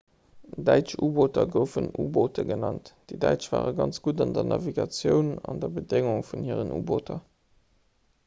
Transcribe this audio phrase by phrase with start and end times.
[0.67, 2.89] däitsch u‑booter goufen 'u‑boote' genannt.
[3.11, 7.19] déi däitsch ware ganz gutt an der navigatioun an der bedéngung vun hiren u‑booter